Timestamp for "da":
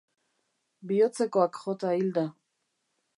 2.17-2.25